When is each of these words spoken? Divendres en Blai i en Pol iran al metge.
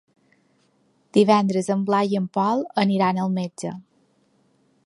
Divendres 1.17 1.69
en 1.75 1.85
Blai 1.91 2.11
i 2.15 2.19
en 2.23 2.27
Pol 2.39 2.67
iran 2.97 3.23
al 3.27 3.33
metge. 3.39 3.79